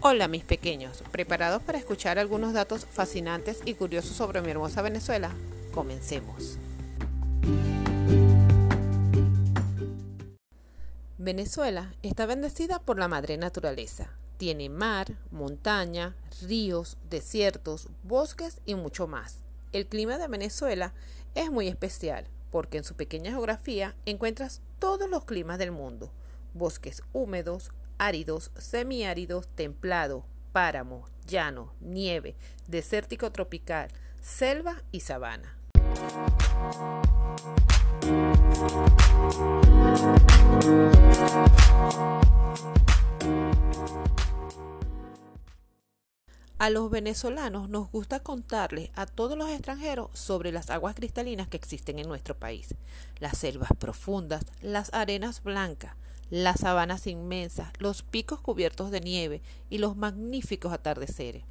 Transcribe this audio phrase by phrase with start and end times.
[0.00, 5.32] Hola mis pequeños, ¿preparados para escuchar algunos datos fascinantes y curiosos sobre mi hermosa Venezuela?
[5.74, 6.56] Comencemos.
[11.18, 14.10] Venezuela está bendecida por la madre naturaleza.
[14.36, 19.38] Tiene mar, montaña, ríos, desiertos, bosques y mucho más.
[19.72, 20.92] El clima de Venezuela
[21.34, 26.12] es muy especial porque en su pequeña geografía encuentras todos los climas del mundo.
[26.54, 35.56] Bosques húmedos, áridos, semiáridos, templado, páramo, llano, nieve, desértico tropical, selva y sabana.
[46.60, 51.56] A los venezolanos nos gusta contarles a todos los extranjeros sobre las aguas cristalinas que
[51.56, 52.74] existen en nuestro país,
[53.20, 55.94] las selvas profundas, las arenas blancas,
[56.30, 61.44] las sabanas inmensas, los picos cubiertos de nieve y los magníficos atardeceres.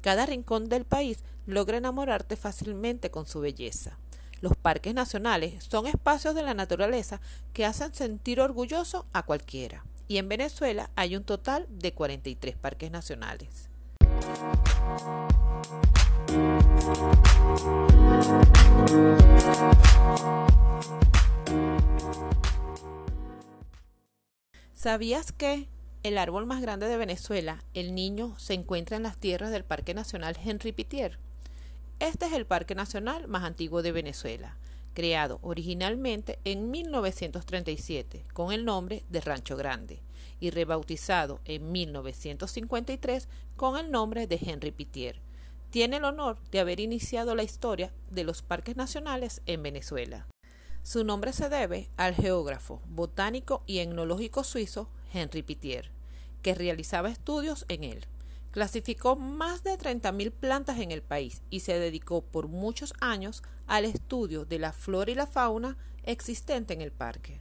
[0.00, 3.98] Cada rincón del país logra enamorarte fácilmente con su belleza.
[4.40, 7.20] Los parques nacionales son espacios de la naturaleza
[7.52, 9.84] que hacen sentir orgulloso a cualquiera.
[10.08, 13.68] Y en Venezuela hay un total de 43 parques nacionales.
[24.82, 25.68] ¿Sabías que
[26.02, 29.92] el árbol más grande de Venezuela, el niño, se encuentra en las tierras del Parque
[29.92, 31.18] Nacional Henry Pitier?
[31.98, 34.56] Este es el parque nacional más antiguo de Venezuela,
[34.94, 40.00] creado originalmente en 1937 con el nombre de Rancho Grande
[40.40, 45.20] y rebautizado en 1953 con el nombre de Henry Pitier.
[45.68, 50.26] Tiene el honor de haber iniciado la historia de los parques nacionales en Venezuela.
[50.82, 55.90] Su nombre se debe al geógrafo, botánico y etnológico suizo Henri Pitier,
[56.42, 58.06] que realizaba estudios en él.
[58.50, 63.84] Clasificó más de 30.000 plantas en el país y se dedicó por muchos años al
[63.84, 67.40] estudio de la flora y la fauna existente en el parque.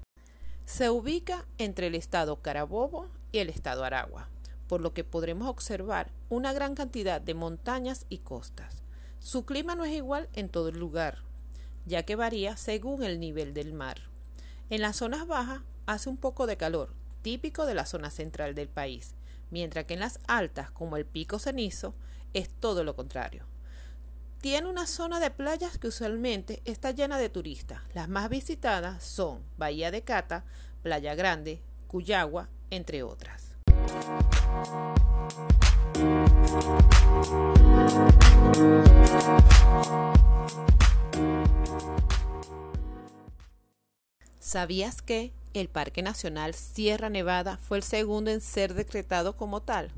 [0.65, 4.29] Se ubica entre el estado Carabobo y el estado Aragua,
[4.67, 8.83] por lo que podremos observar una gran cantidad de montañas y costas.
[9.17, 11.23] Su clima no es igual en todo el lugar,
[11.89, 13.97] ya que varía según el nivel del mar.
[14.69, 18.69] En las zonas bajas hace un poco de calor, típico de la zona central del
[18.69, 19.15] país,
[19.49, 21.95] mientras que en las altas, como el pico cenizo,
[22.33, 23.43] es todo lo contrario.
[24.39, 27.81] Tiene una zona de playas que usualmente está llena de turistas.
[27.93, 30.45] Las más visitadas son Bahía de Cata,
[30.83, 33.57] Playa Grande, Cuyagua, entre otras.
[44.49, 49.91] ¿Sabías que el Parque Nacional Sierra Nevada fue el segundo en ser decretado como tal?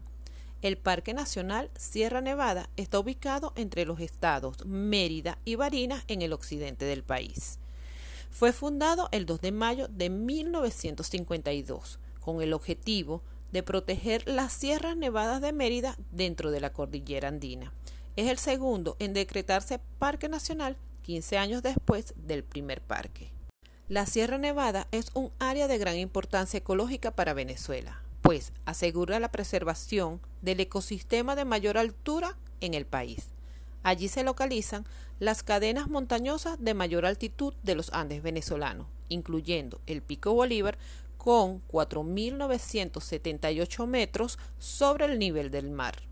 [0.62, 6.34] El Parque Nacional Sierra Nevada está ubicado entre los estados Mérida y Barinas en el
[6.34, 7.60] occidente del país.
[8.30, 13.22] Fue fundado el 2 de mayo de 1952 con el objetivo
[13.54, 17.72] de proteger las sierras nevadas de Mérida dentro de la cordillera andina.
[18.18, 23.32] Es el segundo en decretarse Parque Nacional 15 años después del primer parque.
[23.92, 29.34] La Sierra Nevada es un área de gran importancia ecológica para Venezuela, pues asegura la
[29.34, 33.28] preservación del ecosistema de mayor altura en el país.
[33.84, 34.86] Allí se localizan
[35.20, 40.78] las cadenas montañosas de mayor altitud de los Andes venezolanos, incluyendo el Pico Bolívar
[41.18, 46.11] con 4.978 metros sobre el nivel del mar.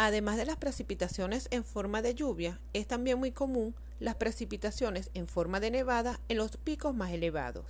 [0.00, 5.26] Además de las precipitaciones en forma de lluvia, es también muy común las precipitaciones en
[5.26, 7.66] forma de nevada en los picos más elevados.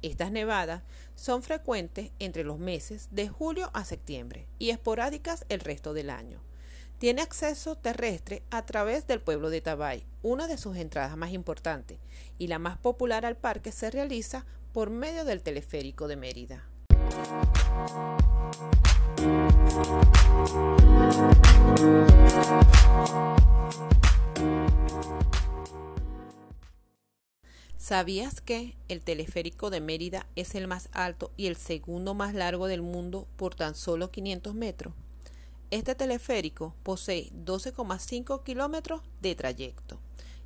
[0.00, 0.84] Estas nevadas
[1.16, 6.40] son frecuentes entre los meses de julio a septiembre y esporádicas el resto del año.
[6.98, 11.98] Tiene acceso terrestre a través del pueblo de Tabay, una de sus entradas más importantes,
[12.38, 16.64] y la más popular al parque se realiza por medio del teleférico de Mérida.
[27.92, 32.66] ¿Sabías que el teleférico de Mérida es el más alto y el segundo más largo
[32.66, 34.94] del mundo por tan solo 500 metros?
[35.70, 40.00] Este teleférico posee 12,5 kilómetros de trayecto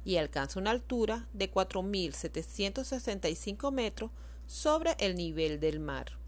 [0.05, 4.11] y alcanza una altura de 4.765 metros
[4.49, 6.19] sobre el nivel del mar.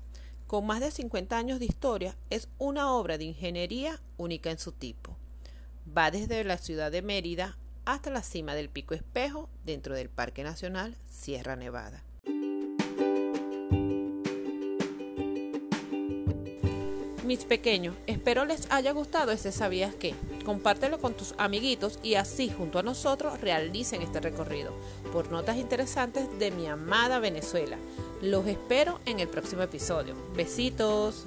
[0.47, 4.71] Con más de 50 años de historia, es una obra de ingeniería única en su
[4.71, 5.17] tipo.
[5.85, 10.43] Va desde la ciudad de Mérida hasta la cima del Pico Espejo dentro del Parque
[10.43, 12.05] Nacional Sierra Nevada.
[17.25, 20.15] Mis pequeños, espero les haya gustado este Sabías qué.
[20.45, 24.75] Compártelo con tus amiguitos y así junto a nosotros realicen este recorrido
[25.11, 27.79] por notas interesantes de mi amada Venezuela.
[28.21, 30.15] Los espero en el próximo episodio.
[30.37, 31.25] Besitos.